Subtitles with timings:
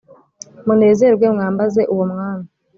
[0.65, 2.47] munezerwe, mwambaze uwo mwami